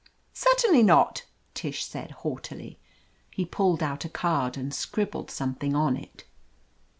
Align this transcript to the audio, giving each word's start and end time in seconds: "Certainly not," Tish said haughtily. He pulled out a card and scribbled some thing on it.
"Certainly 0.33 0.81
not," 0.81 1.25
Tish 1.53 1.85
said 1.85 2.09
haughtily. 2.09 2.79
He 3.29 3.45
pulled 3.45 3.83
out 3.83 4.03
a 4.03 4.09
card 4.09 4.57
and 4.57 4.73
scribbled 4.73 5.29
some 5.29 5.53
thing 5.53 5.75
on 5.75 5.95
it. 5.95 6.23